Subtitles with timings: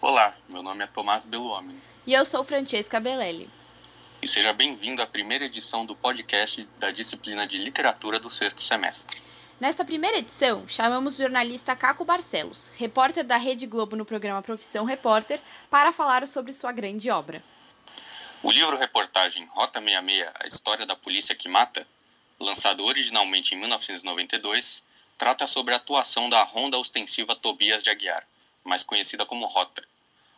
[0.00, 1.76] Olá, meu nome é Tomás Beluomini.
[2.06, 3.50] E eu sou Francesca Belelli.
[4.22, 9.20] E seja bem-vindo à primeira edição do podcast da disciplina de literatura do sexto semestre.
[9.58, 14.84] Nesta primeira edição, chamamos o jornalista Caco Barcelos, repórter da Rede Globo no programa Profissão
[14.84, 17.42] Repórter, para falar sobre sua grande obra.
[18.40, 21.84] O livro-reportagem Rota 66 A História da Polícia que Mata,
[22.38, 24.80] lançado originalmente em 1992,
[25.18, 28.24] trata sobre a atuação da Ronda Ostensiva Tobias de Aguiar,
[28.68, 29.82] mais conhecida como Rota.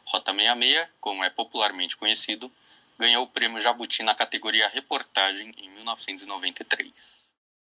[0.05, 2.51] Rota 66, como é popularmente conhecido,
[2.99, 7.31] ganhou o prêmio Jabuti na categoria Reportagem em 1993.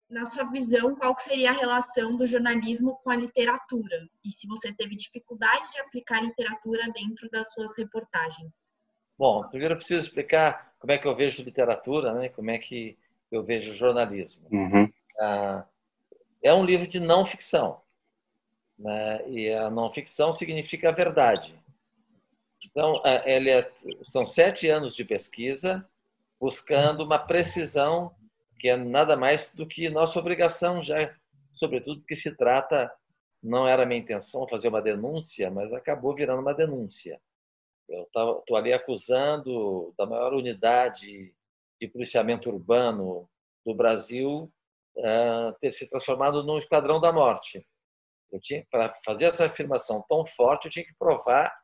[0.09, 4.08] Na sua visão, qual seria a relação do jornalismo com a literatura?
[4.23, 8.72] E se você teve dificuldade de aplicar literatura dentro das suas reportagens?
[9.17, 12.30] Bom, primeiro eu preciso explicar como é que eu vejo literatura, né?
[12.30, 12.95] como é que
[13.31, 14.48] eu vejo jornalismo.
[14.52, 14.92] Uhum.
[15.20, 15.66] Ah,
[16.44, 17.81] é um livro de não ficção.
[18.78, 19.30] Né?
[19.30, 21.60] E a não ficção significa a verdade.
[22.66, 22.94] Então,
[23.26, 23.72] ele é,
[24.04, 25.88] são sete anos de pesquisa
[26.40, 28.14] buscando uma precisão
[28.59, 31.14] que é nada mais do que nossa obrigação já,
[31.54, 32.92] sobretudo porque se trata,
[33.42, 37.22] não era minha intenção fazer uma denúncia, mas acabou virando uma denúncia.
[37.88, 41.34] Eu estou ali acusando da maior unidade
[41.80, 43.30] de policiamento urbano
[43.66, 44.52] do Brasil
[44.98, 47.66] uh, ter se transformado num esquadrão da morte.
[48.36, 51.55] Eu tinha para fazer essa afirmação tão forte, eu tinha que provar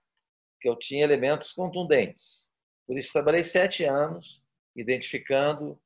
[0.61, 2.49] que eu tinha elementos contundentes.
[2.87, 4.41] Por isso, trabalhei sete anos
[4.73, 5.77] identificando.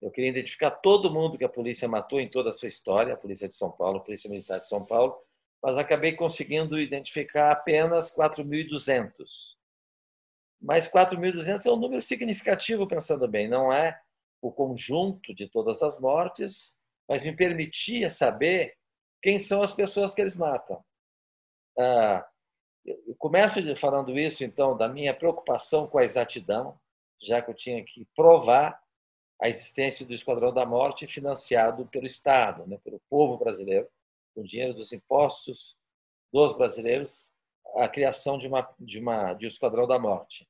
[0.00, 3.16] Eu queria identificar todo mundo que a polícia matou em toda a sua história, a
[3.16, 5.14] Polícia de São Paulo, a Polícia Militar de São Paulo,
[5.62, 9.12] mas acabei conseguindo identificar apenas 4.200.
[10.60, 14.00] Mas 4.200 é um número significativo, pensando bem, não é
[14.40, 16.74] o conjunto de todas as mortes,
[17.06, 18.74] mas me permitia saber
[19.22, 20.84] quem são as pessoas que eles matam.
[21.78, 22.26] Ah,
[22.84, 26.78] eu começo falando isso, então, da minha preocupação com a exatidão,
[27.22, 28.82] já que eu tinha que provar
[29.40, 33.88] a existência do Esquadrão da Morte financiado pelo Estado, né, pelo povo brasileiro,
[34.34, 35.76] com dinheiro dos impostos
[36.32, 37.30] dos brasileiros,
[37.76, 40.48] a criação de uma de uma de um Esquadrão da Morte.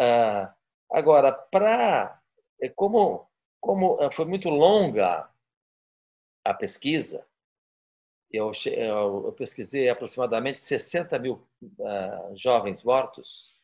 [0.00, 0.54] Ah,
[0.90, 2.20] agora, para
[2.62, 3.28] é como
[3.60, 5.28] como foi muito longa
[6.44, 7.26] a pesquisa,
[8.36, 13.54] eu, eu, pesquisei aproximadamente 60 mil uh, jovens mortos,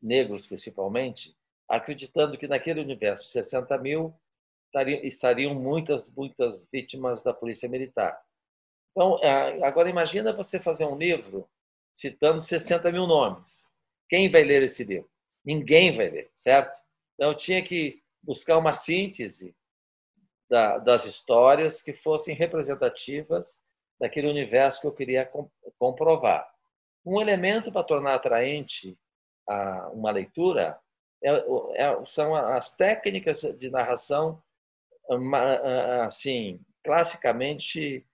[0.00, 1.36] negros principalmente,
[1.68, 4.14] acreditando que naquele universo 60 mil
[4.66, 8.20] estariam, estariam muitas, muitas vítimas da polícia militar.
[8.92, 11.48] Então, uh, agora imagina você fazer um livro
[11.92, 13.70] citando 60 mil nomes.
[14.08, 15.10] Quem vai ler esse livro?
[15.44, 16.78] Ninguém vai ler, certo?
[17.14, 19.54] Então, eu tinha que buscar uma síntese
[20.48, 23.62] da, das histórias que fossem representativas
[23.98, 25.30] daquele universo que eu queria
[25.78, 26.48] comprovar.
[27.04, 28.98] Um elemento para tornar atraente
[29.92, 30.78] uma leitura
[31.22, 34.42] é, é, são as técnicas de narração
[36.06, 38.06] assim classicamente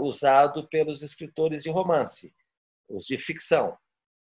[0.00, 2.32] usado pelos escritores de romance,
[2.88, 3.76] os de ficção.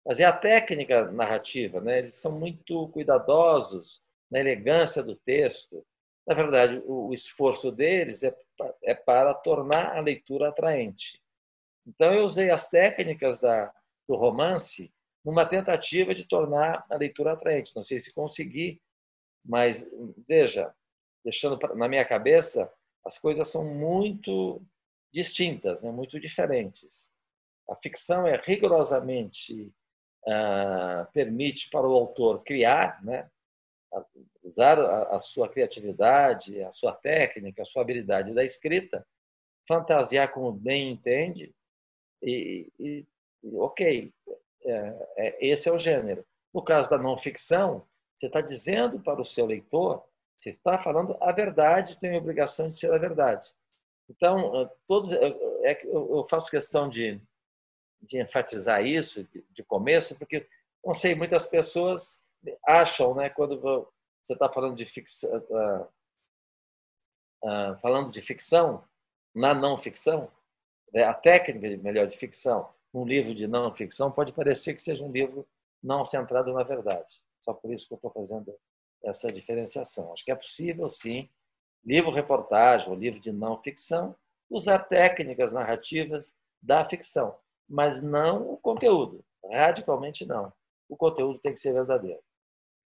[0.05, 1.99] Mas é a técnica narrativa, né?
[1.99, 5.85] Eles são muito cuidadosos na elegância do texto.
[6.26, 8.34] Na verdade, o esforço deles é
[8.82, 11.20] é para tornar a leitura atraente.
[11.86, 13.72] Então, eu usei as técnicas da,
[14.08, 14.92] do romance
[15.25, 17.75] numa tentativa de tornar a leitura atraente.
[17.75, 18.81] Não sei se consegui,
[19.44, 19.91] mas
[20.28, 20.75] veja,
[21.25, 22.70] deixando na minha cabeça,
[23.04, 24.62] as coisas são muito
[25.12, 25.91] distintas, né?
[25.91, 27.10] muito diferentes.
[27.69, 29.72] A ficção é rigorosamente
[30.26, 33.31] uh, permite para o autor criar, né?
[34.43, 39.06] Usar a, sua criatividade, a sua técnica, a sua habilidade da escrita,
[39.69, 41.55] fantasiar como bem entende
[42.23, 43.06] e, e
[43.55, 44.12] ok,
[44.65, 46.25] é, é, esse é o gênero.
[46.53, 50.05] No caso da não ficção, você está dizendo para o seu leitor,
[50.39, 53.47] você está falando a verdade, tem a obrigação de ser a verdade.
[54.09, 57.21] Então, todos, é, eu faço questão de,
[58.03, 60.47] de enfatizar isso de começo, porque
[60.84, 62.23] não sei, muitas pessoas
[62.67, 63.87] acham, né, quando
[64.22, 65.88] você está falando de ficção, uh,
[67.44, 68.84] uh, falando de ficção
[69.34, 70.31] na não ficção,
[70.93, 75.05] né, a técnica melhor de ficção, um livro de não ficção pode parecer que seja
[75.05, 75.46] um livro
[75.82, 77.20] não centrado na verdade.
[77.40, 78.55] Só por isso que eu estou fazendo
[79.02, 80.12] essa diferenciação.
[80.12, 81.28] Acho que é possível, sim,
[81.84, 84.14] livro-reportagem ou livro de não ficção,
[84.49, 87.38] usar técnicas narrativas da ficção,
[87.69, 89.25] mas não o conteúdo.
[89.50, 90.52] Radicalmente não.
[90.88, 92.20] O conteúdo tem que ser verdadeiro.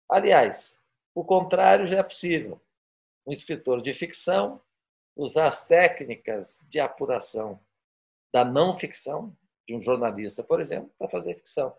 [0.09, 0.79] Aliás,
[1.17, 2.61] o contrário já é possível.
[3.27, 4.61] Um escritor de ficção
[5.17, 7.59] usar as técnicas de apuração
[8.31, 9.35] da não ficção,
[9.67, 11.75] de um jornalista, por exemplo, para fazer ficção.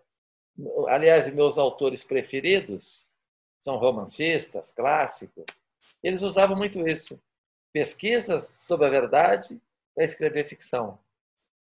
[0.87, 3.07] aliás, meus autores preferidos
[3.59, 5.45] são romancistas, clássicos.
[6.01, 7.21] Eles usavam muito isso.
[7.71, 9.61] Pesquisas sobre a verdade
[9.93, 10.99] para escrever ficção.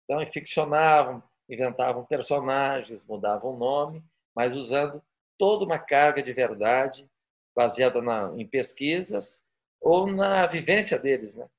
[0.04, 4.04] Então, ficcionavam, inventavam personagens, mudavam o nome,
[4.36, 5.04] mas usando
[5.40, 7.10] toda uma carga de verdade
[7.58, 9.44] baseada na, em pesquisas
[9.82, 11.50] ou na vivência deles, né?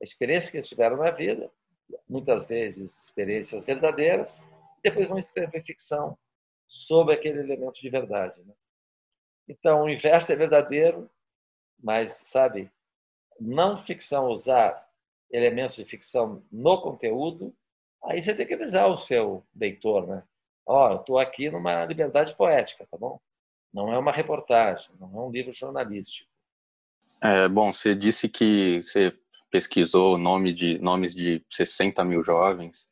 [0.00, 1.48] A experiência que eles tiveram na vida,
[2.08, 4.44] muitas vezes experiências verdadeiras,
[4.82, 6.18] depois vão escrever ficção
[6.66, 8.42] sobre aquele elemento de verdade.
[8.42, 8.52] Né?
[9.48, 11.08] Então, o inverso é verdadeiro,
[11.80, 12.68] mas, sabe,
[13.38, 14.90] não ficção usar
[15.30, 17.54] elementos de ficção no conteúdo,
[18.02, 20.24] aí você tem que avisar o seu leitor, né?
[20.66, 23.20] Ó, oh, eu estou aqui numa liberdade poética, tá bom?
[23.74, 26.30] Não é uma reportagem, não é um livro jornalístico.
[27.20, 29.12] É, bom, você disse que você
[29.50, 32.86] pesquisou nome de, nomes de 60 mil jovens,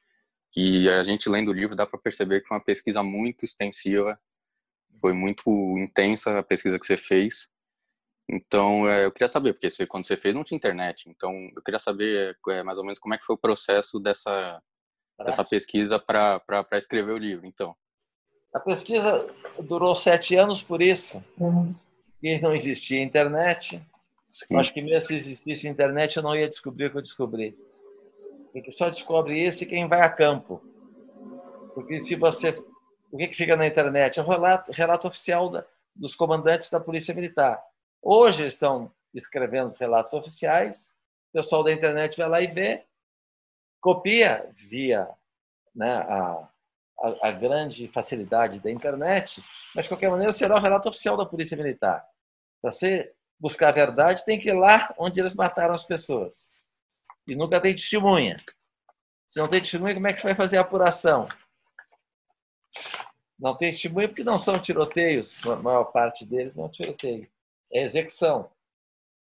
[0.56, 4.18] e a gente lendo o livro dá para perceber que foi uma pesquisa muito extensiva,
[5.00, 5.48] foi muito
[5.78, 7.48] intensa a pesquisa que você fez.
[8.28, 11.62] Então, é, eu queria saber, porque você, quando você fez não tinha internet, então eu
[11.62, 14.60] queria saber é, mais ou menos como é que foi o processo dessa,
[15.24, 17.76] dessa pesquisa para escrever o livro, então.
[18.52, 19.26] A pesquisa
[19.60, 21.22] durou sete anos por isso.
[21.38, 21.74] Uhum.
[22.22, 23.82] E não existia internet.
[24.26, 24.56] Sim.
[24.56, 27.56] Acho que mesmo se existisse internet, eu não ia descobrir o que eu descobri.
[28.52, 30.62] Porque só descobre isso quem vai a campo.
[31.74, 32.50] Porque se você.
[33.10, 34.18] O que, que fica na internet?
[34.18, 35.64] É o relato, relato oficial da,
[35.94, 37.62] dos comandantes da Polícia Militar.
[38.02, 40.94] Hoje eles estão escrevendo os relatos oficiais,
[41.30, 42.84] o pessoal da internet vai lá e vê,
[43.80, 45.08] copia via
[45.74, 46.48] né, a,
[47.02, 49.42] a, a, grande facilidade da internet,
[49.74, 52.06] mas de qualquer maneira será o relato oficial da Polícia Militar.
[52.60, 56.52] Para você buscar a verdade, tem que ir lá onde eles mataram as pessoas.
[57.26, 58.36] E nunca tem testemunha.
[59.26, 61.28] Se não tem testemunha, como é que você vai fazer a apuração?
[63.38, 67.28] Não tem testemunha porque não são tiroteios, a maior parte deles não é tiroteio.
[67.72, 68.50] É execução.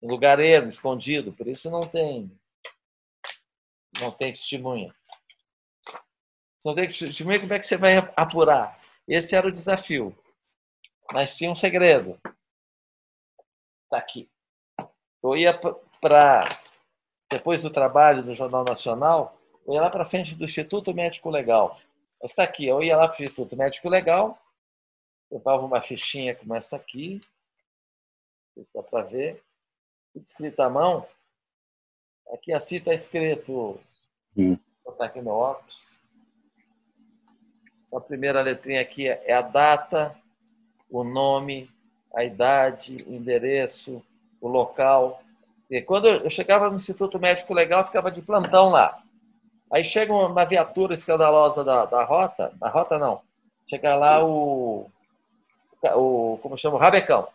[0.04, 2.32] Em lugar ermo, escondido, por isso não tem
[4.00, 4.94] não tem testemunha.
[6.64, 8.80] Não tem testemunha, como é que você vai apurar?
[9.08, 10.16] Esse era o desafio.
[11.12, 12.20] Mas tinha um segredo.
[13.84, 14.30] Está aqui.
[15.24, 15.60] Eu ia
[16.00, 16.44] para,
[17.30, 19.38] depois do trabalho do Jornal Nacional,
[19.68, 21.80] eu ia lá para frente do Instituto Médico Legal.
[22.24, 24.40] Está aqui, eu ia lá para o Instituto Médico Legal,
[25.32, 27.20] levava uma fichinha como essa aqui,
[28.64, 29.44] se dá para ver,
[30.16, 31.08] escrito à mão.
[32.32, 33.80] Aqui assim está escrito,
[34.38, 34.58] hum.
[34.84, 36.01] vou botar aqui no óculos.
[37.94, 40.16] A primeira letrinha aqui é a data,
[40.90, 41.70] o nome,
[42.16, 44.02] a idade, o endereço,
[44.40, 45.22] o local.
[45.70, 49.02] E quando eu chegava no Instituto Médico Legal, ficava de plantão lá.
[49.72, 53.22] Aí chega uma viatura escandalosa da, da rota, da rota não,
[53.66, 54.90] chega lá o,
[55.96, 57.28] o como chama, o Rabecão,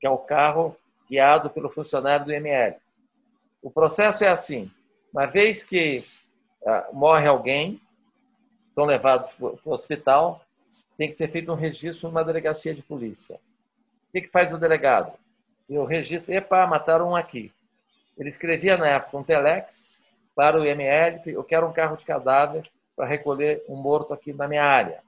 [0.00, 0.76] que é o carro
[1.08, 2.76] guiado pelo funcionário do ML.
[3.62, 4.68] O processo é assim,
[5.12, 6.04] uma vez que
[6.66, 7.80] ah, morre alguém,
[8.72, 10.44] são levados para o hospital,
[10.96, 13.36] tem que ser feito um registro numa delegacia de polícia.
[14.08, 15.12] O que, que faz o delegado?
[15.68, 17.52] Eu registro, epa, mataram um aqui.
[18.18, 19.98] Ele escrevia na época um telex
[20.34, 24.46] para o IML, eu quero um carro de cadáver para recolher um morto aqui na
[24.46, 25.02] minha área.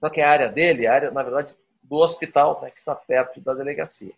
[0.00, 3.40] Só que a área dele, a área, na verdade, do hospital, né, que está perto
[3.40, 4.12] da delegacia.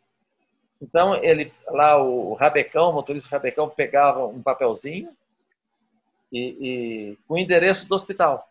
[0.81, 5.11] Então, ele lá, o Rabecão, o motorista Rabecão, pegava um papelzinho
[6.33, 8.49] e, e com o endereço do hospital.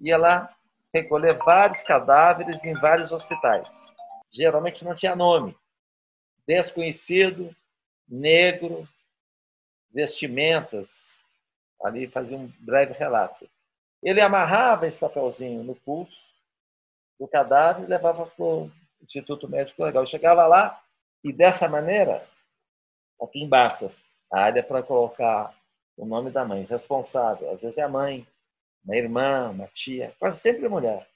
[0.00, 0.54] Ia lá
[0.92, 3.90] recolher vários cadáveres em vários hospitais
[4.30, 5.56] geralmente não tinha nome.
[6.46, 7.54] Desconhecido,
[8.08, 8.88] negro,
[9.90, 11.18] vestimentas.
[11.82, 13.48] Ali fazia um breve relato.
[14.02, 16.30] Ele amarrava esse papelzinho no pulso
[17.18, 18.70] do cadáver e levava para o
[19.02, 20.06] Instituto Médico Legal.
[20.06, 20.82] chegava lá
[21.22, 22.26] e, dessa maneira,
[23.20, 23.86] aqui embaixo,
[24.32, 25.54] a área para colocar
[26.00, 27.52] o nome da mãe, responsável.
[27.52, 28.26] Às vezes é a mãe,
[28.82, 31.06] uma irmã, uma tia, quase sempre mulher.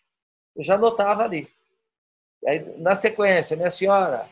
[0.55, 1.51] Eu já notava ali.
[2.47, 4.29] Aí, na sequência, minha senhora,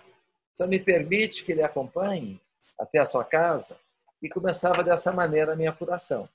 [0.52, 2.38] você me permite que ele acompanhe
[2.78, 3.78] até a sua casa?
[4.22, 6.28] E começava dessa maneira a minha apuração.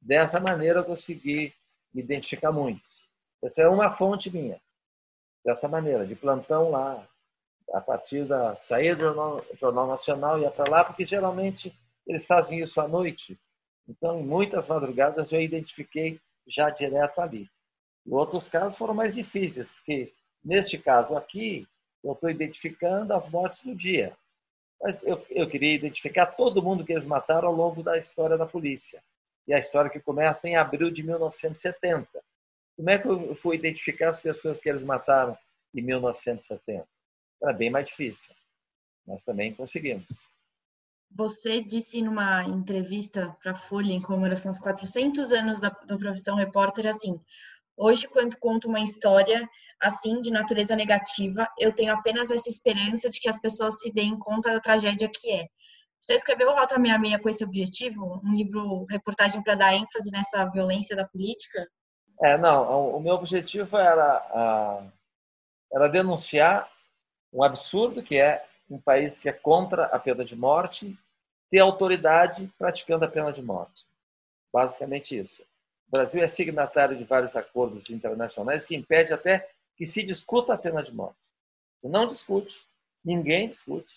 [0.00, 1.52] Dessa maneira eu consegui
[1.92, 3.08] identificar muitos.
[3.42, 4.60] Essa é uma fonte minha.
[5.44, 7.04] Dessa maneira, de plantão lá,
[7.74, 12.80] a partir da saída do Jornal Nacional, ia para lá, porque geralmente eles fazem isso
[12.80, 13.36] à noite.
[13.88, 17.48] Então, em muitas madrugadas eu identifiquei já direto ali.
[18.08, 20.12] Outros casos foram mais difíceis, porque
[20.46, 21.66] Neste caso aqui,
[22.04, 24.16] eu estou identificando as mortes do dia.
[24.80, 28.46] Mas eu, eu queria identificar todo mundo que eles mataram ao longo da história da
[28.46, 29.02] polícia.
[29.48, 32.08] E a história que começa em abril de 1970.
[32.76, 35.36] Como é que eu fui identificar as pessoas que eles mataram
[35.74, 36.86] em 1970?
[37.42, 38.32] Era bem mais difícil,
[39.04, 40.30] mas também conseguimos.
[41.10, 46.36] Você disse numa entrevista para a Folha, em comemoração aos 400 anos da, da profissão
[46.36, 47.20] repórter, assim:
[47.76, 49.48] Hoje, quando conto uma história
[49.80, 54.18] assim, de natureza negativa, eu tenho apenas essa esperança de que as pessoas se deem
[54.18, 55.46] conta da tragédia que é.
[56.00, 58.20] Você escreveu Rota 66 com esse objetivo?
[58.24, 61.66] Um livro, reportagem para dar ênfase nessa violência da política?
[62.22, 62.96] É, não.
[62.96, 64.92] O meu objetivo era,
[65.72, 66.70] era denunciar
[67.32, 70.98] um absurdo que é um país que é contra a pena de morte
[71.50, 73.86] ter autoridade praticando a pena de morte.
[74.52, 75.42] Basicamente isso.
[75.88, 80.58] O Brasil é signatário de vários acordos internacionais que impede até que se discuta a
[80.58, 81.18] pena de morte.
[81.80, 82.66] Se não discute,
[83.04, 83.94] ninguém discute.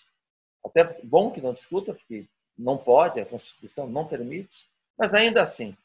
[0.64, 5.76] Até bom que não discuta, porque não pode, a Constituição não permite, mas ainda assim,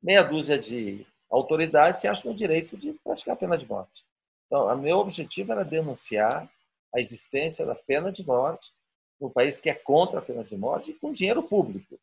[0.00, 4.04] meia dúzia de autoridades se acham no direito de praticar a pena de morte.
[4.46, 6.48] Então, o meu objetivo era denunciar
[6.94, 8.72] a existência da pena de morte
[9.20, 11.98] no país que é contra a pena de morte com dinheiro público,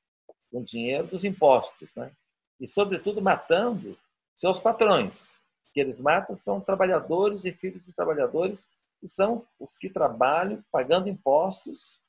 [0.52, 2.12] com dinheiro dos impostos, né?
[2.60, 3.98] E, sobretudo, matando
[4.36, 5.40] seus patrões.
[5.74, 8.68] Que eles matam são trabalhadores e filhos de trabalhadores
[9.00, 12.00] que são os que trabalham pagando impostos.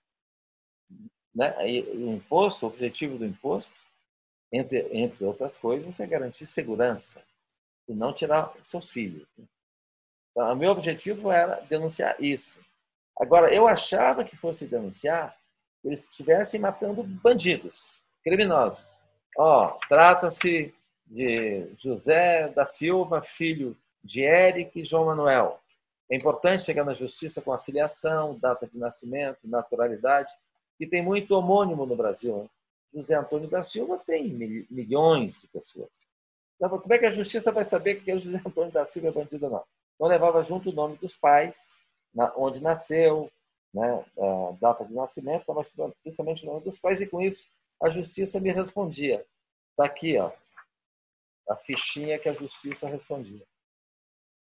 [1.35, 1.69] Né?
[1.69, 3.75] E o imposto, o objetivo do imposto,
[4.52, 7.25] entre, entre outras coisas, é garantir segurança
[7.88, 9.26] e não tirar seus filhos.
[10.35, 12.59] Então, o meu objetivo era denunciar isso.
[13.17, 15.37] Agora, eu achava que fosse denunciar
[15.85, 18.85] eles estivessem matando bandidos, criminosos.
[19.37, 20.75] Ó, trata-se
[21.07, 25.61] de José da Silva, filho de Eric e João Manuel.
[26.11, 30.31] É importante chegar na justiça com a filiação, data de nascimento, naturalidade,
[30.81, 32.43] e tem muito homônimo no Brasil.
[32.43, 32.49] Né?
[32.95, 34.29] José Antônio da Silva tem
[34.71, 35.91] milhões de pessoas.
[36.57, 39.12] Então, como é que a justiça vai saber que o José Antônio da Silva é
[39.12, 39.64] bandido ou não?
[39.95, 41.77] Então, levava junto o nome dos pais,
[42.37, 43.31] onde nasceu,
[43.73, 47.47] né, a data de nascimento, mas principalmente o nome dos pais, e com isso
[47.83, 49.25] a justiça me respondia.
[49.71, 50.31] Está aqui, ó,
[51.49, 53.45] a fichinha que a justiça respondia.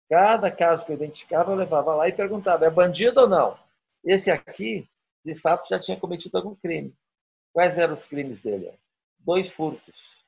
[0.10, 3.58] Cada caso que eu identificava, eu levava lá e perguntava: é bandido ou não?
[4.04, 4.88] Esse aqui,
[5.26, 6.94] de fato, já tinha cometido algum crime.
[7.52, 8.72] Quais eram os crimes dele?
[9.18, 10.24] Dois furtos.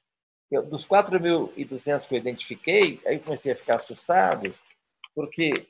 [0.50, 4.54] Eu, dos 4.200 que eu identifiquei, aí eu comecei a ficar assustado,
[5.16, 5.68] porque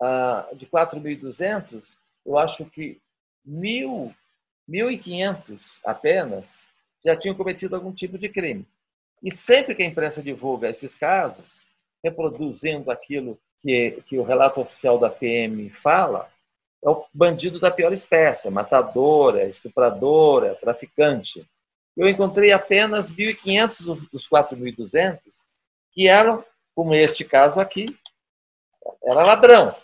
[0.00, 1.96] ah, de 4.200,
[2.26, 3.00] eu acho que
[3.48, 4.12] 1.000,
[4.68, 6.66] 1.500 apenas
[7.04, 8.66] já tinham cometido algum tipo de crime.
[9.22, 11.64] E sempre que a imprensa divulga esses casos,
[12.02, 16.28] reproduzindo aquilo que, que o relato oficial da PM fala,
[16.84, 21.46] é o bandido da pior espécie, matadora, estupradora, traficante.
[21.96, 25.20] Eu encontrei apenas 1.500 dos 4.200
[25.92, 27.96] que eram, como este caso aqui,
[29.04, 29.74] era ladrão.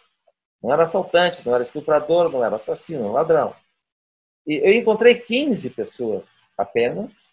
[0.63, 3.55] Não era assaltante, não era estuprador, não era assassino, era ladrão.
[4.47, 7.33] E eu encontrei 15 pessoas apenas,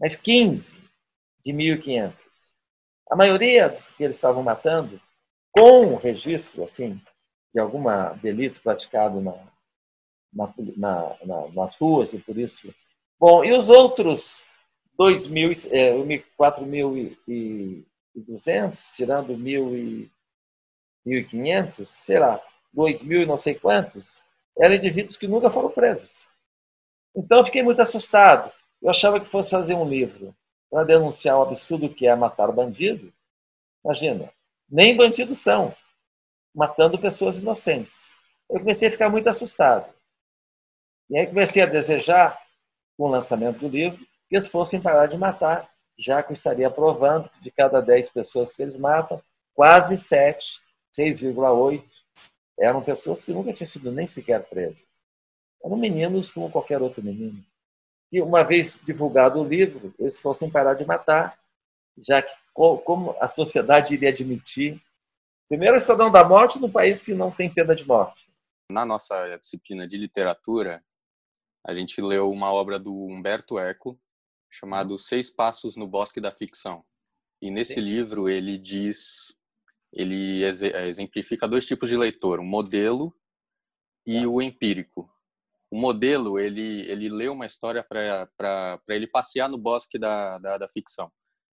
[0.00, 0.80] mas 15
[1.44, 2.14] de 1.500.
[3.10, 4.98] A maioria dos que eles estavam matando,
[5.52, 6.98] com registro assim
[7.52, 7.84] de algum
[8.20, 9.34] delito praticado na,
[10.32, 10.52] na,
[11.24, 12.74] na, nas ruas e por isso.
[13.18, 14.42] Bom, e os outros
[14.98, 15.92] 2.000, é,
[16.38, 19.36] 4.200, tirando
[21.06, 22.40] 1.500, será
[22.74, 24.24] 2.000 e não sei quantos,
[24.58, 26.26] eram indivíduos que nunca foram presos.
[27.14, 28.52] Então eu fiquei muito assustado.
[28.82, 30.34] Eu achava que fosse fazer um livro
[30.70, 33.12] para denunciar o absurdo que é matar bandido.
[33.84, 34.30] Imagina,
[34.68, 35.74] nem bandidos são,
[36.54, 38.12] matando pessoas inocentes.
[38.50, 39.92] Eu comecei a ficar muito assustado.
[41.10, 42.38] E aí comecei a desejar,
[42.96, 45.68] com o lançamento do livro, que eles fossem parar de matar,
[45.98, 49.22] já que eu estaria provando que de cada 10 pessoas que eles matam,
[49.54, 50.60] quase 7,
[50.96, 51.84] 6,8,
[52.58, 54.86] eram pessoas que nunca tinham sido nem sequer presas.
[55.62, 57.44] Eram meninos como qualquer outro menino.
[58.12, 61.38] E uma vez divulgado o livro, eles fossem parar de matar,
[61.98, 64.80] já que como a sociedade iria admitir
[65.48, 68.28] primeiro o Esquadrão da Morte no país que não tem pena de morte.
[68.70, 70.82] Na nossa disciplina de literatura,
[71.64, 73.98] a gente leu uma obra do Humberto Eco
[74.50, 76.84] chamado Seis Passos no Bosque da Ficção.
[77.42, 77.80] E nesse Sim.
[77.80, 79.36] livro ele diz,
[79.94, 83.14] ele exemplifica dois tipos de leitor, o modelo
[84.06, 84.28] e tá.
[84.28, 85.10] o empírico
[85.70, 90.68] o modelo ele ele lê uma história para ele passear no bosque da, da, da
[90.68, 91.10] ficção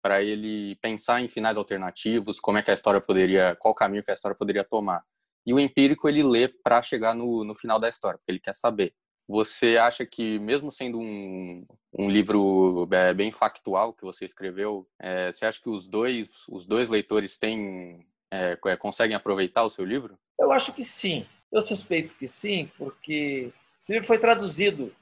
[0.01, 4.12] para ele pensar em finais alternativos como é que a história poderia qual caminho que
[4.12, 5.04] a história poderia tomar
[5.46, 8.56] e o empírico ele lê para chegar no, no final da história porque ele quer
[8.56, 8.94] saber
[9.27, 14.88] você acha que mesmo sendo um, um livro é, bem factual que você escreveu.
[15.00, 19.70] É, você acha que os dois, os dois leitores têm, é, é, conseguem aproveitar o
[19.70, 20.18] seu livro?
[20.39, 21.25] Eu acho que sim.
[21.51, 24.94] Eu suspeito que sim, porque esse livro foi traduzido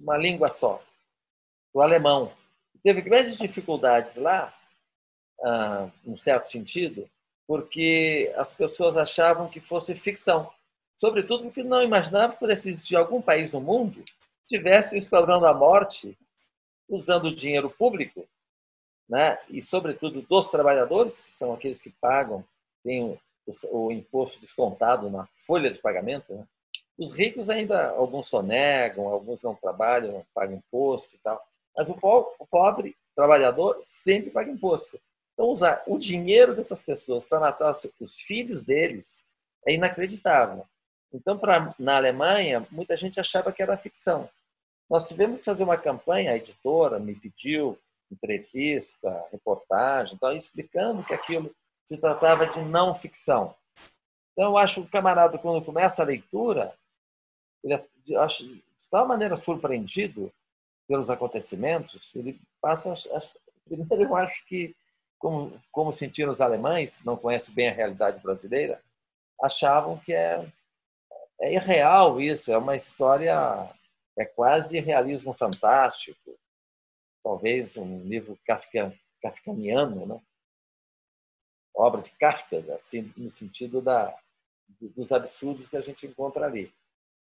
[0.00, 0.82] uma língua só,
[1.72, 2.32] o alemão.
[2.82, 4.52] Teve grandes dificuldades lá,
[5.44, 7.08] ah, num certo sentido,
[7.46, 10.52] porque as pessoas achavam que fosse ficção.
[10.96, 15.40] Sobretudo porque não imaginavam que pudesse existir algum país no mundo que tivesse o Esquadrão
[15.40, 16.16] da Morte
[16.88, 18.28] usando dinheiro público,
[19.08, 19.38] né?
[19.48, 22.44] e sobretudo dos trabalhadores, que são aqueles que pagam,
[22.82, 26.32] têm o, o, o imposto descontado na folha de pagamento.
[26.34, 26.44] Né?
[26.98, 31.42] Os ricos ainda, alguns sonegam, alguns não trabalham, não pagam imposto e tal.
[31.76, 35.00] Mas o pobre, o pobre trabalhador sempre paga imposto.
[35.32, 39.24] Então, usar o dinheiro dessas pessoas para matar os filhos deles
[39.66, 40.66] é inacreditável.
[41.12, 44.28] Então, pra, na Alemanha, muita gente achava que era ficção.
[44.88, 47.78] Nós tivemos que fazer uma campanha, a editora me pediu
[48.10, 51.50] entrevista, reportagem, então, explicando que aquilo
[51.92, 53.54] se tratava de não ficção.
[54.32, 56.74] Então, eu acho que o camarada, quando começa a leitura,
[57.62, 57.74] ele
[58.18, 60.32] acho, de tal maneira surpreendido
[60.88, 62.94] pelos acontecimentos, ele passa
[63.68, 64.74] primeiro eu acho que
[65.18, 68.82] como, como sentiram os alemães, que não conhecem bem a realidade brasileira,
[69.40, 70.44] achavam que é,
[71.40, 73.70] é irreal isso, é uma história
[74.18, 76.38] é quase realismo fantástico,
[77.22, 80.20] talvez um livro Kafka, kafkaniano, né?
[81.74, 84.14] Obra de Kafka, assim, no sentido da,
[84.80, 86.72] dos absurdos que a gente encontra ali.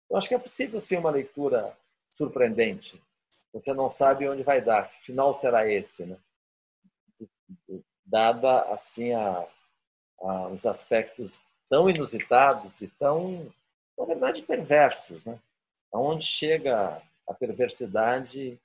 [0.09, 1.75] Eu acho que é possível ser uma leitura
[2.11, 3.01] surpreendente.
[3.53, 6.17] Você não sabe onde vai dar, que final será esse, né?
[8.05, 9.47] Dada assim a,
[10.21, 11.37] a, os aspectos
[11.69, 13.49] tão inusitados e tão,
[13.97, 15.39] na verdade, perversos, né?
[15.93, 18.59] aonde chega a perversidade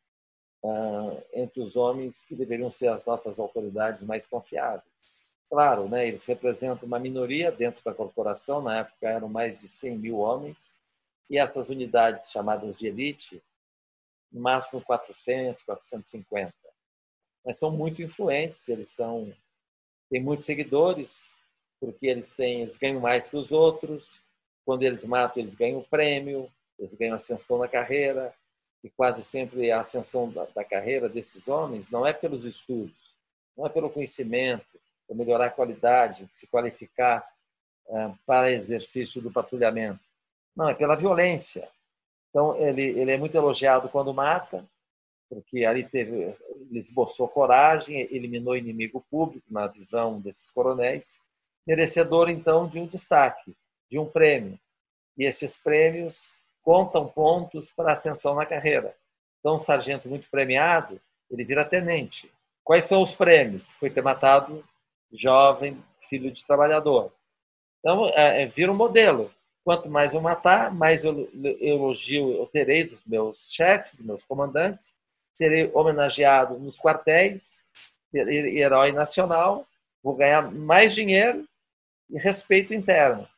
[0.63, 5.16] uh, entre os homens que deveriam ser as nossas autoridades mais confiáveis.
[5.49, 9.97] Claro, né, eles representam uma minoria dentro da corporação, na época eram mais de 100
[9.97, 10.81] mil homens,
[11.31, 13.41] e essas unidades chamadas de elite,
[14.33, 16.53] no máximo 400, 450.
[17.45, 19.33] Mas são muito influentes, eles são
[20.11, 21.37] têm muitos seguidores,
[21.81, 24.21] porque eles têm, eles ganham mais que os outros,
[24.65, 28.35] quando eles matam, eles ganham prêmio, eles ganham ascensão na carreira,
[28.83, 33.15] e quase sempre a ascensão da, da carreira desses homens não é pelos estudos,
[33.57, 34.67] não é pelo conhecimento,
[35.15, 37.27] melhorar a qualidade, se qualificar
[37.87, 40.01] uh, para exercício do patrulhamento.
[40.57, 41.69] Não, é pela violência.
[42.31, 44.65] Então, ele, ele é muito elogiado quando mata,
[45.29, 51.21] porque ali teve, ele esboçou coragem, eliminou inimigo público, na visão desses coronéis,
[51.67, 53.57] merecedor, então, de um destaque,
[53.91, 54.59] de um prêmio.
[55.17, 58.95] E esses prêmios contam pontos para ascensão na carreira.
[59.41, 62.31] Então, um sargento muito premiado, ele vira tenente.
[62.65, 63.73] Quais são os prêmios?
[63.75, 64.65] Foi ter matado
[65.13, 67.13] jovem, filho de trabalhador.
[67.81, 69.33] Então, é, é, vira um modelo.
[69.65, 71.29] Quanto mais eu matar, mais eu,
[71.61, 74.95] elogio eu terei dos meus chefes, meus comandantes.
[75.33, 77.65] Serei homenageado nos quartéis,
[78.15, 79.67] herói nacional,
[80.03, 81.47] vou ganhar mais dinheiro
[82.09, 83.29] e respeito interno.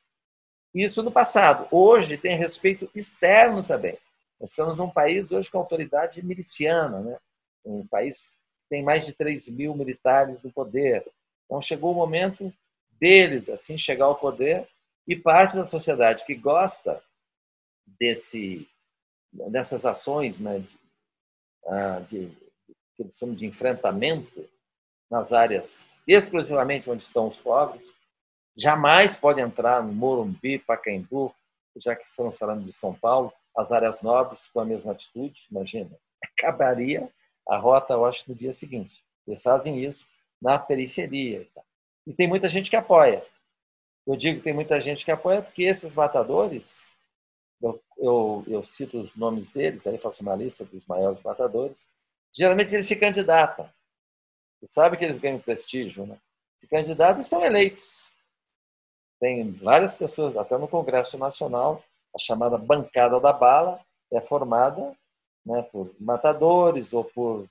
[0.75, 1.67] Isso no passado.
[1.71, 3.99] Hoje tem respeito externo também.
[4.41, 7.19] Nós estamos num país hoje com autoridade miliciana, né?
[7.65, 11.05] um país que tem mais de 3 mil militares no poder.
[11.49, 12.53] Então chegou o momento
[13.01, 14.69] deles assim chegar ao poder
[15.07, 17.03] e parte da sociedade que gosta
[17.99, 18.69] desse
[19.33, 20.79] dessas ações, né, de,
[21.67, 22.37] ah, que
[22.99, 24.49] eles chamam de enfrentamento
[25.11, 27.95] nas áreas exclusivamente onde estão os pobres,
[28.57, 31.35] jamais pode entrar no Morumbi, Pacaembu,
[31.77, 35.91] já que estamos falando de São Paulo, as áreas nobres com a mesma atitude, imagina.
[36.25, 37.09] Acabaria
[37.47, 39.03] a rota, eu acho, no dia seguinte.
[39.27, 40.07] Eles fazem isso
[40.41, 41.47] na periferia.
[42.07, 43.25] E tem muita gente que apoia.
[44.07, 46.87] Eu digo que tem muita gente que apoia porque esses matadores,
[47.61, 51.87] eu, eu, eu cito os nomes deles, aí faço uma lista dos maiores matadores,
[52.33, 53.69] geralmente eles se candidatam.
[54.63, 56.19] E sabe que eles ganham prestígio, né?
[56.59, 58.11] Se candidatam e são eleitos.
[59.21, 63.81] Tem várias pessoas, até no Congresso Nacional, a chamada bancada da bala
[64.13, 64.97] é formada
[65.45, 67.47] né, por matadores ou por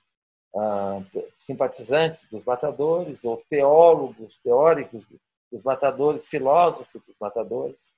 [0.56, 1.00] ah,
[1.38, 5.06] simpatizantes dos matadores ou teólogos, teóricos
[5.50, 7.92] dos matadores, filósofos dos matadores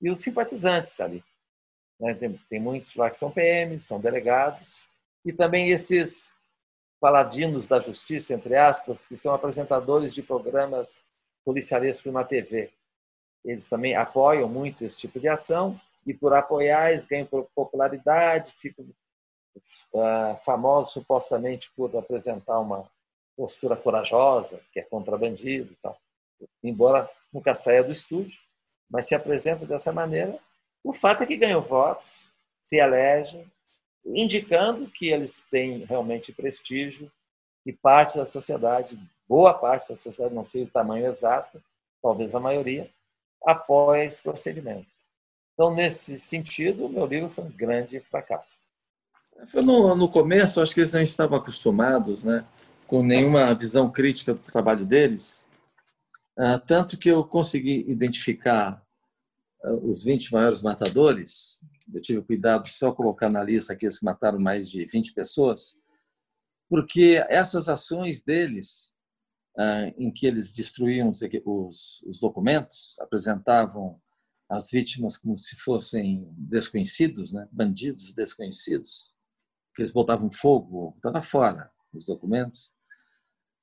[0.00, 1.22] e os simpatizantes ali.
[1.98, 2.14] Né?
[2.14, 4.88] Tem, tem muitos lá que são PMs, são delegados
[5.24, 6.36] e também esses
[7.00, 11.02] paladinos da justiça, entre aspas, que são apresentadores de programas
[11.44, 12.70] policialescos na TV.
[13.44, 18.86] Eles também apoiam muito esse tipo de ação e por apoiar eles ganham popularidade, ficam
[20.44, 22.88] famosos supostamente por apresentar uma
[23.36, 25.98] postura corajosa, que é contra bandido e tal.
[26.62, 28.40] Embora nunca saia do estúdio,
[28.88, 30.38] mas se apresenta dessa maneira.
[30.82, 32.30] O fato é que ganham votos,
[32.62, 33.50] se elegem,
[34.04, 37.10] indicando que eles têm realmente prestígio
[37.64, 41.62] e parte da sociedade, boa parte da sociedade, não sei o tamanho exato,
[42.00, 42.88] talvez a maioria,
[43.44, 44.86] apoia esse procedimento.
[45.54, 48.56] Então, nesse sentido, o meu livro foi um grande fracasso.
[49.54, 52.44] No, no começo, acho que eles não estavam acostumados né,
[52.86, 55.46] com nenhuma visão crítica do trabalho deles,
[56.38, 58.82] ah, tanto que eu consegui identificar
[59.64, 61.58] ah, os 20 maiores matadores.
[61.92, 65.78] Eu tive cuidado de só colocar na lista aqueles que mataram mais de 20 pessoas,
[66.68, 68.94] porque essas ações deles,
[69.56, 74.00] ah, em que eles destruíam os, os documentos, apresentavam
[74.48, 77.48] as vítimas como se fossem desconhecidos, né?
[77.50, 79.15] bandidos desconhecidos,
[79.76, 82.72] que eles botavam fogo, estava fora os documentos.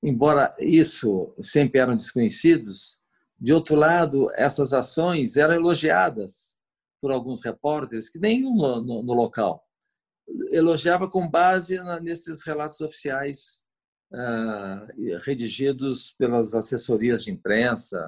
[0.01, 2.99] Embora isso sempre eram desconhecidos,
[3.39, 6.55] de outro lado, essas ações eram elogiadas
[7.01, 9.67] por alguns repórteres, que nenhum no, no, no local
[10.51, 13.61] elogiava com base na, nesses relatos oficiais
[14.13, 14.87] ah,
[15.25, 18.07] redigidos pelas assessorias de imprensa,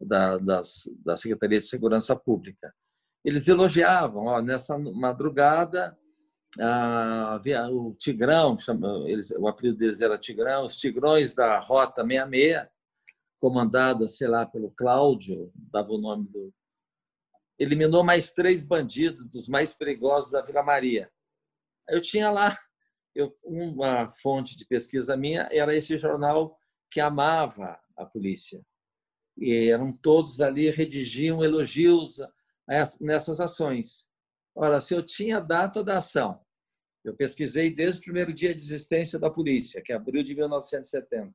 [0.00, 2.74] da, das, da Secretaria de Segurança Pública.
[3.24, 5.96] Eles elogiavam, ó, nessa madrugada,
[6.60, 8.56] havia o Tigrão,
[9.06, 12.68] eles, o apelido deles era Tigrão, os Tigrões da Rota 66,
[13.40, 16.52] comandada, sei lá, pelo Cláudio, dava o nome do.
[17.58, 21.10] Eliminou mais três bandidos dos mais perigosos da Vila Maria.
[21.88, 22.56] Eu tinha lá
[23.14, 26.58] eu, uma fonte de pesquisa minha, era esse jornal
[26.90, 28.64] que amava a polícia
[29.36, 32.20] e eram todos ali, redigiam elogios
[33.00, 34.08] nessas ações.
[34.54, 36.40] Ora, se eu tinha a data da ação,
[37.04, 41.34] eu pesquisei desde o primeiro dia de existência da polícia, que é abril de 1970.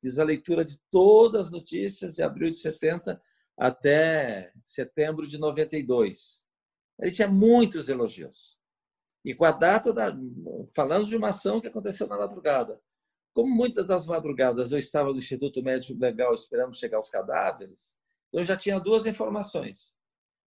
[0.00, 3.20] Fiz a leitura de todas as notícias de abril de 70
[3.58, 6.46] até setembro de 92.
[7.00, 8.58] Ele tinha muitos elogios.
[9.24, 10.16] E com a data da.
[10.74, 12.80] Falando de uma ação que aconteceu na madrugada.
[13.34, 17.96] Como muitas das madrugadas eu estava no Instituto Médico Legal esperando chegar os cadáveres,
[18.28, 19.94] então eu já tinha duas informações: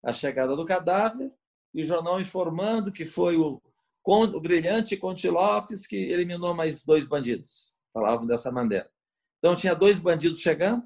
[0.03, 1.31] a chegada do cadáver
[1.75, 3.61] e o jornal informando que foi o,
[4.05, 7.77] o brilhante Conte Lopes que eliminou mais dois bandidos.
[7.93, 8.91] Falavam dessa maneira.
[9.39, 10.83] Então tinha dois bandidos chegando,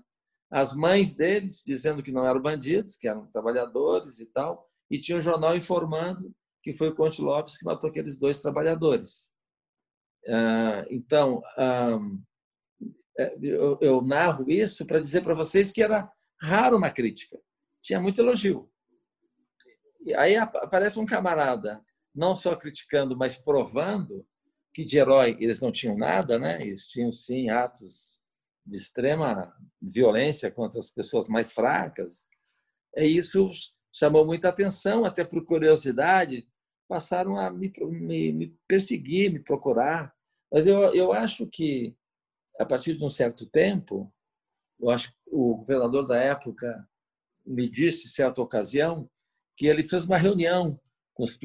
[0.50, 5.18] as mães deles dizendo que não eram bandidos, que eram trabalhadores e tal, e tinha
[5.18, 9.30] um jornal informando que foi o Conte Lopes que matou aqueles dois trabalhadores.
[10.28, 11.42] Ah, então,
[13.18, 13.36] é,
[13.80, 17.38] eu narro isso para dizer para vocês que era raro uma crítica,
[17.82, 18.70] tinha muito elogio.
[20.04, 21.84] E aí aparece um camarada,
[22.16, 24.26] não só criticando, mas provando
[24.72, 26.60] que de herói eles não tinham nada, né?
[26.62, 28.20] Eles tinham sim atos
[28.64, 32.24] de extrema violência contra as pessoas mais fracas.
[32.96, 33.50] É isso
[33.96, 36.46] chamou muita atenção, até por curiosidade,
[36.86, 40.14] passaram a me, me, me perseguir, me procurar.
[40.52, 41.96] Mas eu, eu acho que,
[42.60, 44.12] a partir de um certo tempo,
[44.78, 46.86] eu acho que o governador da época
[47.46, 49.08] me disse, certa ocasião,
[49.56, 50.78] que ele fez uma reunião
[51.14, 51.38] com os,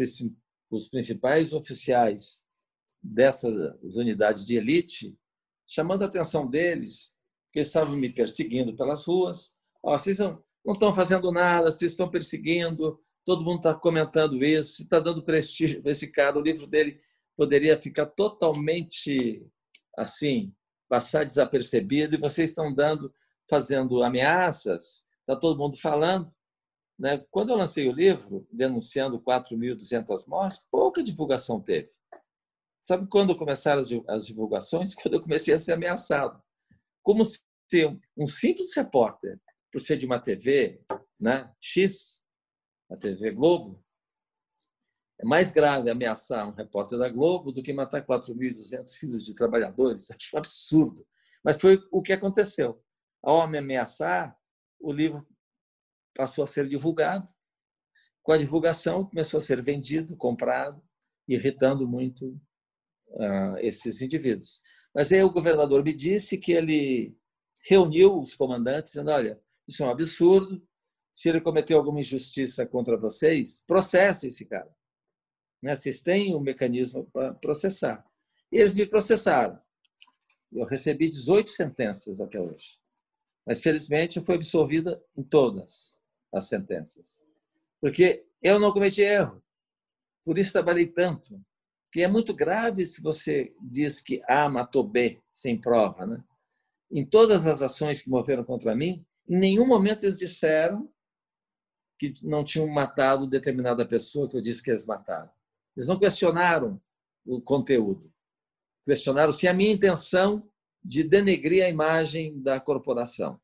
[0.78, 2.42] os principais oficiais
[3.02, 5.18] dessas unidades de elite,
[5.68, 7.14] chamando a atenção deles,
[7.52, 9.56] que estavam me perseguindo pelas ruas.
[9.84, 15.00] Oh, vocês não estão fazendo nada, vocês estão perseguindo, todo mundo está comentando isso, está
[15.00, 17.00] dando prestígio para esse cara, o livro dele
[17.36, 19.46] poderia ficar totalmente
[19.98, 20.54] assim,
[20.88, 23.14] passar desapercebido, e vocês estão dando,
[23.50, 26.32] fazendo ameaças, está todo mundo falando.
[27.02, 27.18] Né?
[27.32, 31.90] Quando eu lancei o livro, denunciando 4.200 mortes, pouca divulgação teve.
[32.80, 34.94] Sabe quando começaram as divulgações?
[34.96, 36.40] Quando eu comecei a ser ameaçado.
[37.02, 37.42] Como se
[38.16, 39.40] um simples repórter,
[39.72, 40.80] por ser de uma TV
[41.20, 42.22] né, X,
[42.92, 43.84] a TV Globo,
[45.20, 50.12] é mais grave ameaçar um repórter da Globo do que matar 4.200 filhos de trabalhadores.
[50.12, 51.04] Acho absurdo.
[51.44, 52.84] Mas foi o que aconteceu.
[53.24, 54.38] Ao me ameaçar,
[54.80, 55.26] o livro
[56.16, 57.30] passou a ser divulgado.
[58.24, 60.82] Com a divulgação, começou a ser vendido, comprado,
[61.28, 62.40] irritando muito
[63.10, 64.62] uh, esses indivíduos.
[64.94, 67.16] Mas aí o governador me disse que ele
[67.64, 70.62] reuniu os comandantes, dizendo: olha, isso é um absurdo.
[71.14, 74.74] Se ele cometeu alguma injustiça contra vocês, processem esse cara.
[75.62, 75.76] Né?
[75.76, 78.06] Vocês têm um mecanismo para processar.
[78.52, 79.60] E eles me processaram.
[80.52, 82.78] Eu recebi 18 sentenças até hoje.
[83.46, 86.01] Mas, felizmente, eu fui absolvida em todas
[86.32, 87.28] as sentenças.
[87.80, 89.42] Porque eu não cometi erro.
[90.24, 91.42] Por isso trabalhei tanto.
[91.92, 96.06] que é muito grave se você diz que A matou B sem prova.
[96.06, 96.24] Né?
[96.90, 100.90] Em todas as ações que moveram contra mim, em nenhum momento eles disseram
[102.00, 105.30] que não tinham matado determinada pessoa que eu disse que eles mataram.
[105.76, 106.82] Eles não questionaram
[107.26, 108.12] o conteúdo.
[108.84, 110.50] Questionaram se a minha intenção
[110.84, 113.40] de denegrir a imagem da corporação.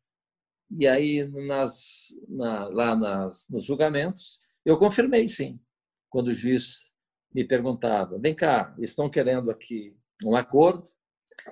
[0.70, 5.60] E aí, nas, na, lá nas, nos julgamentos, eu confirmei sim,
[6.10, 6.92] quando o juiz
[7.34, 10.90] me perguntava: vem cá, estão querendo aqui um acordo,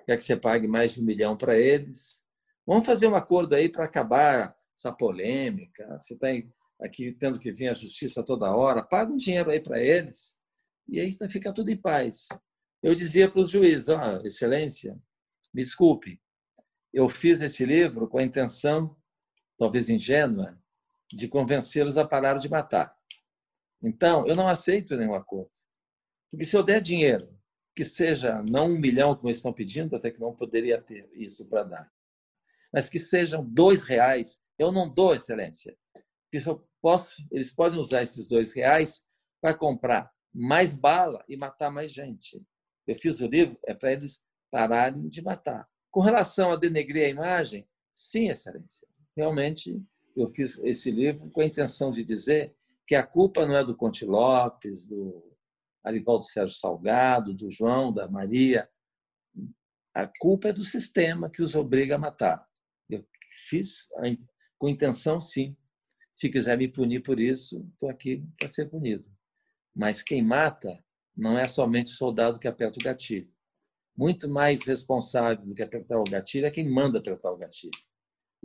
[0.05, 2.23] quer que você pague mais de um milhão para eles.
[2.65, 5.97] Vamos fazer um acordo aí para acabar essa polêmica.
[6.01, 6.27] Você está
[6.81, 10.37] aqui tendo que vir à justiça toda hora, paga um dinheiro aí para eles
[10.87, 12.27] e aí fica tudo em paz.
[12.81, 14.99] Eu dizia para os juízes: oh, Excelência,
[15.53, 16.19] me desculpe,
[16.93, 18.95] eu fiz esse livro com a intenção,
[19.57, 20.57] talvez ingênua,
[21.11, 22.95] de convencê-los a parar de matar.
[23.81, 25.51] Então, eu não aceito nenhum acordo.
[26.29, 27.29] Porque se eu der dinheiro,
[27.75, 31.45] que seja não um milhão como eles estão pedindo, até que não poderia ter isso
[31.45, 31.91] para dar,
[32.73, 35.77] mas que sejam dois reais, eu não dou, excelência.
[36.29, 39.05] Porque eu posso, eles podem usar esses dois reais
[39.41, 42.41] para comprar mais bala e matar mais gente.
[42.85, 45.67] Eu fiz o livro é para eles pararem de matar.
[45.89, 48.87] Com relação a denegrir a imagem, sim, excelência.
[49.15, 49.81] Realmente,
[50.15, 53.75] eu fiz esse livro com a intenção de dizer que a culpa não é do
[53.75, 55.35] Conte Lopes, do
[55.83, 58.69] Arivaldo Sérgio Salgado, do João, da Maria.
[59.93, 62.45] A culpa é do sistema que os obriga a matar.
[62.89, 63.05] Eu
[63.49, 63.87] fiz
[64.57, 65.55] com intenção, sim.
[66.11, 69.05] Se quiser me punir por isso, estou aqui para ser punido.
[69.73, 70.83] Mas quem mata
[71.15, 73.29] não é somente o soldado que aperta o gatilho.
[73.95, 77.71] Muito mais responsável do que apertar o gatilho é quem manda apertar o gatilho.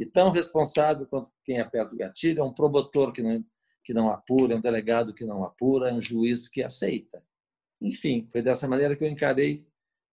[0.01, 3.45] E tão responsável quanto quem aperta o gatilho é um promotor que não
[3.83, 7.23] que não apura, é um delegado que não apura, é um juiz que aceita.
[7.81, 9.67] Enfim, foi dessa maneira que eu encarei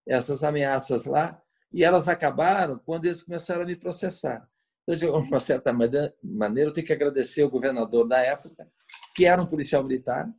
[0.08, 4.50] essas ameaças lá e elas acabaram quando eles começaram a me processar.
[4.84, 8.72] Então, de uma certa maneira, eu tenho que agradecer ao governador da época,
[9.14, 10.34] que era um policial militar,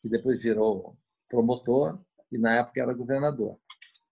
[0.00, 1.98] que depois virou promotor
[2.30, 3.58] e na época era governador.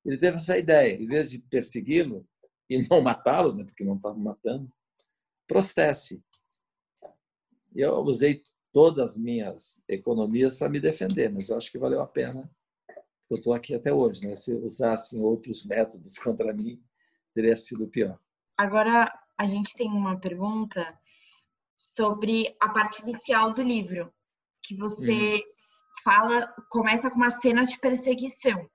[0.05, 2.27] Ele teve essa ideia, em vez de persegui-lo
[2.71, 4.73] e não matá-lo, né, porque não estava matando,
[5.47, 6.23] processe.
[7.75, 12.07] Eu usei todas as minhas economias para me defender, mas eu acho que valeu a
[12.07, 12.49] pena,
[13.29, 14.27] eu estou aqui até hoje.
[14.27, 14.37] Né?
[14.37, 16.81] Se usassem outros métodos contra mim,
[17.35, 18.19] teria sido pior.
[18.57, 20.99] Agora, a gente tem uma pergunta
[21.77, 24.13] sobre a parte inicial do livro,
[24.63, 25.41] que você uhum.
[26.05, 28.69] fala, começa com uma cena de perseguição.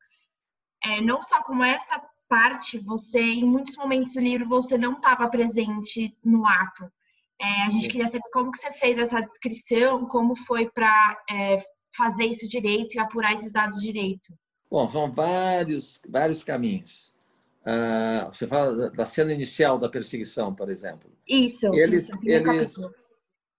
[0.83, 2.01] É, não só como essa
[2.35, 6.91] parte, você, em muitos momentos do livro, você não estava presente no ato.
[7.39, 11.57] É, a gente queria saber como que você fez essa descrição, como foi para é,
[11.95, 14.33] fazer isso direito e apurar esses dados direito.
[14.69, 17.13] Bom, são vários, vários caminhos.
[17.61, 21.09] Uh, você fala da cena inicial da perseguição, por exemplo.
[21.27, 22.75] Isso, eles, isso, eles,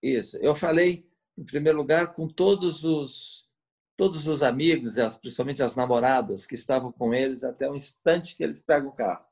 [0.03, 0.37] isso.
[0.37, 3.46] Eu falei, em primeiro lugar, com todos os
[3.97, 8.61] todos os amigos, principalmente as namoradas que estavam com eles até o instante que eles
[8.61, 9.25] pegam o carro.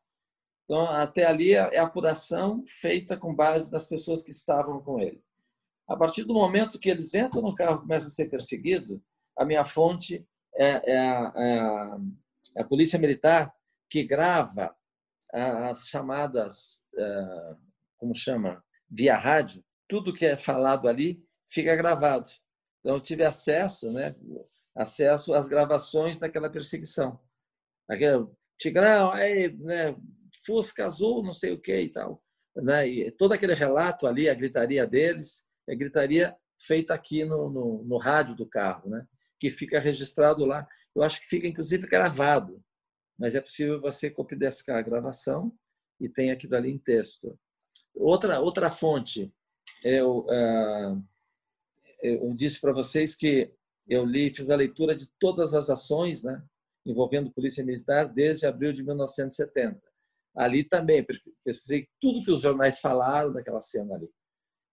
[0.64, 4.98] Então, até ali é, é a apuração feita com base nas pessoas que estavam com
[4.98, 5.22] ele.
[5.87, 8.98] A partir do momento que eles entram no carro e começam a ser perseguidos,
[9.37, 11.59] a minha fonte é, é, é,
[12.57, 13.55] é a Polícia Militar,
[13.90, 14.74] que grava
[15.33, 17.57] as chamadas, é,
[17.98, 22.31] como chama, via rádio, tudo que é falado ali fica gravado.
[22.85, 24.14] Então, eu tive acesso, né,
[24.77, 27.18] acesso às gravações daquela perseguição.
[27.88, 28.27] Aquele,
[28.59, 29.97] Tigrão, aí, né,
[30.44, 32.23] Fusca azul, não sei o que e tal.
[32.55, 32.87] Né?
[32.87, 37.97] E todo aquele relato ali, a gritaria deles, é gritaria feita aqui no, no, no
[37.97, 39.07] rádio do carro, né?
[39.40, 40.66] que fica registrado lá.
[40.94, 42.62] Eu acho que fica, inclusive, gravado,
[43.18, 45.53] mas é possível você copidescar a gravação
[45.99, 47.38] e tem aquilo ali em texto.
[47.94, 49.33] Outra, outra fonte,
[49.83, 51.03] eu, uh,
[52.05, 53.51] eu disse para vocês que
[53.88, 56.43] eu li, fiz a leitura de todas as ações né,
[56.85, 59.81] envolvendo Polícia Militar desde abril de 1970
[60.37, 61.07] ali também,
[61.45, 64.11] pesquisei tudo que os jornais falaram daquela cena ali.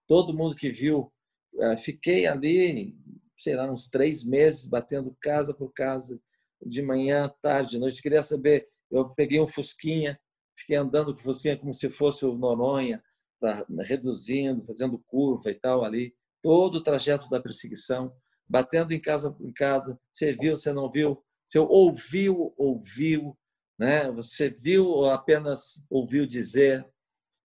[0.08, 1.12] Todo mundo que viu,
[1.60, 2.98] eh, fiquei ali,
[3.38, 6.20] sei lá, uns três meses batendo casa por casa,
[6.66, 8.02] de manhã, tarde, noite.
[8.02, 10.20] Queria saber, eu peguei um Fusquinha,
[10.58, 13.04] fiquei andando com o Fusquinha como se fosse o Noronha,
[13.40, 18.14] pra, reduzindo, fazendo curva e tal ali, todo o trajeto da perseguição,
[18.48, 23.38] batendo em casa em casa, você viu, você não viu, você ouviu, ouviu,
[23.78, 24.12] né?
[24.12, 26.86] Você viu ou apenas ouviu dizer?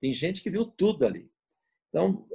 [0.00, 1.30] Tem gente que viu tudo ali.
[1.88, 2.26] Então,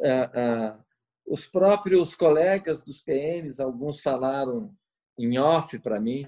[1.26, 4.76] os próprios colegas dos PMs, alguns falaram
[5.18, 6.28] em off para mim,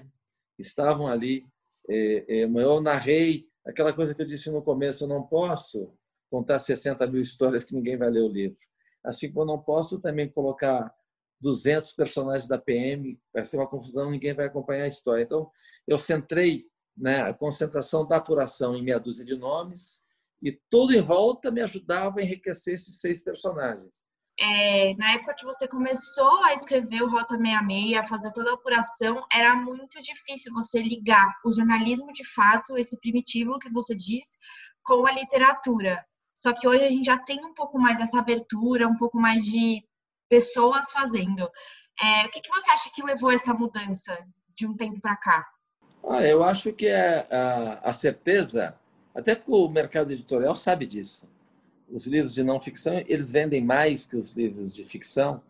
[0.58, 1.46] estavam ali.
[1.88, 5.92] É, eu narrei aquela coisa que eu disse no começo: eu não posso
[6.30, 8.58] contar 60 mil histórias que ninguém vai ler o livro.
[9.04, 10.92] Assim como eu não posso também colocar
[11.40, 15.22] 200 personagens da PM, vai ser uma confusão, ninguém vai acompanhar a história.
[15.22, 15.50] Então,
[15.86, 20.02] eu centrei né, a concentração da apuração em meia dúzia de nomes
[20.42, 24.04] e tudo em volta me ajudava a enriquecer esses seis personagens.
[24.38, 28.54] É, na época que você começou a escrever o Rota 66, a fazer toda a
[28.54, 34.26] apuração, era muito difícil você ligar o jornalismo de fato, esse primitivo que você diz,
[34.82, 36.04] com a literatura.
[36.34, 39.44] Só que hoje a gente já tem um pouco mais essa abertura, um pouco mais
[39.44, 39.82] de
[40.28, 41.48] pessoas fazendo.
[42.00, 44.18] É, o que, que você acha que levou essa mudança
[44.56, 45.46] de um tempo para cá?
[46.08, 48.78] Ah, eu acho que é a, a certeza,
[49.14, 51.26] até que o mercado editorial sabe disso
[51.88, 55.42] os livros de não ficção eles vendem mais que os livros de ficção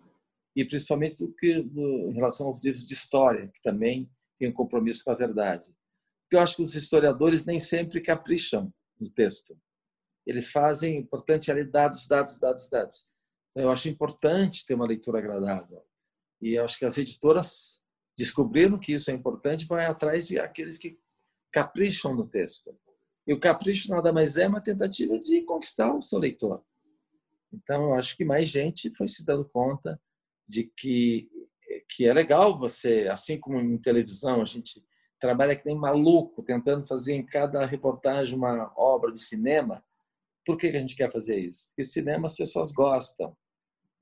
[0.54, 4.52] e principalmente do que no, em relação aos livros de história que também têm um
[4.52, 5.66] compromisso com a verdade.
[6.22, 9.56] Porque eu acho que os historiadores nem sempre capricham no texto.
[10.26, 13.06] Eles fazem importante ali dados, dados, dados, dados.
[13.50, 15.84] Então, eu acho importante ter uma leitura agradável.
[16.40, 17.80] E eu acho que as editoras
[18.16, 20.98] descobriram que isso é importante, vão atrás de aqueles que
[21.52, 22.76] capricham no texto.
[23.26, 26.62] E o capricho nada mais é uma tentativa de conquistar o seu leitor.
[27.52, 30.00] Então, eu acho que mais gente foi se dando conta
[30.46, 31.28] de que,
[31.88, 34.84] que é legal você, assim como em televisão, a gente
[35.18, 39.82] trabalha que nem maluco, tentando fazer em cada reportagem uma obra de cinema.
[40.44, 41.68] Por que a gente quer fazer isso?
[41.68, 43.36] Porque cinema as pessoas gostam.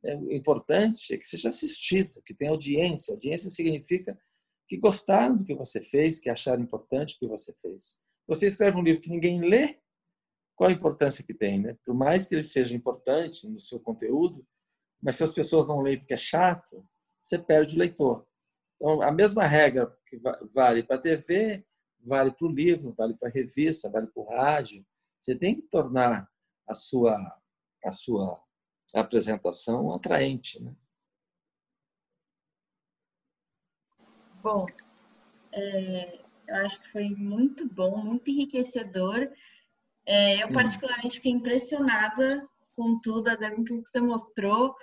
[0.04, 3.12] É, o importante é que seja assistido, que tenha audiência.
[3.12, 4.18] Audiência significa
[4.66, 7.98] que gostaram do que você fez, que acharam importante o que você fez.
[8.26, 9.78] Você escreve um livro que ninguém lê,
[10.56, 11.76] qual a importância que tem, né?
[11.84, 14.46] Por mais que ele seja importante no seu conteúdo,
[15.00, 16.86] mas se as pessoas não leem porque é chato,
[17.20, 18.26] você perde o leitor.
[18.76, 20.20] Então, a mesma regra que
[20.52, 21.64] vale para a TV,
[22.00, 24.84] vale para o livro, vale para a revista, vale para o rádio.
[25.20, 26.28] Você tem que tornar
[26.72, 27.14] a sua,
[27.84, 28.42] a sua
[28.94, 30.62] apresentação atraente.
[30.62, 30.74] Né?
[34.42, 34.66] Bom,
[35.52, 39.30] é, eu acho que foi muito bom, muito enriquecedor.
[40.04, 42.26] É, eu, particularmente, fiquei impressionada
[42.74, 44.74] com tudo, até com o que você mostrou.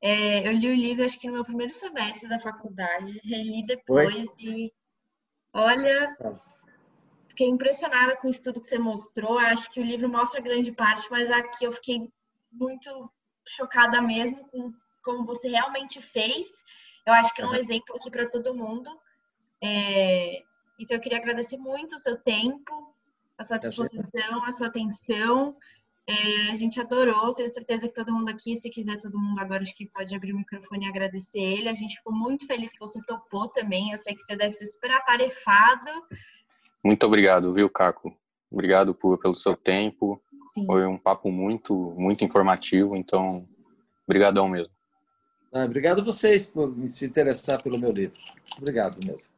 [0.00, 4.28] É, eu li o livro, acho que no meu primeiro semestre da faculdade, reli depois
[4.38, 4.44] Oi?
[4.44, 4.72] e
[5.52, 6.40] olha, tá.
[7.38, 9.38] Fiquei impressionada com isso tudo que você mostrou.
[9.38, 12.10] Acho que o livro mostra grande parte, mas aqui eu fiquei
[12.50, 12.90] muito
[13.46, 14.72] chocada mesmo com
[15.04, 16.48] como você realmente fez.
[17.06, 18.90] Eu acho que é um exemplo aqui para todo mundo.
[19.62, 20.42] É,
[20.80, 22.94] então, eu queria agradecer muito o seu tempo,
[23.38, 25.56] a sua disposição, a sua atenção.
[26.06, 29.62] É, a gente adorou, tenho certeza que todo mundo aqui, se quiser todo mundo agora,
[29.62, 31.68] acho que pode abrir o microfone e agradecer ele.
[31.68, 33.92] A gente ficou muito feliz que você topou também.
[33.92, 35.90] Eu sei que você deve ser super atarefado.
[36.84, 38.16] Muito obrigado, viu, Caco?
[38.50, 40.22] Obrigado por, pelo seu tempo.
[40.54, 40.66] Sim.
[40.66, 43.46] Foi um papo muito, muito informativo, então,
[44.06, 44.72] brigadão mesmo.
[45.52, 48.18] Ah, obrigado a vocês por se interessar pelo meu livro.
[48.56, 49.32] Obrigado mesmo.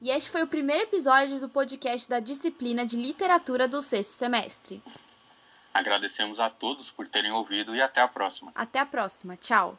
[0.00, 4.82] E este foi o primeiro episódio do podcast da disciplina de literatura do sexto semestre.
[5.72, 8.50] Agradecemos a todos por terem ouvido e até a próxima.
[8.54, 9.36] Até a próxima.
[9.36, 9.78] Tchau.